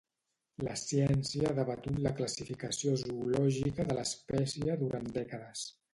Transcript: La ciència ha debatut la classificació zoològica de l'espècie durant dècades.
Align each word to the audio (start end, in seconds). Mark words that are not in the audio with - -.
La 0.67 0.71
ciència 0.83 1.43
ha 1.51 1.57
debatut 1.59 1.99
la 2.05 2.13
classificació 2.21 2.95
zoològica 3.03 3.87
de 3.91 3.99
l'espècie 3.99 4.79
durant 4.85 5.13
dècades. 5.21 5.69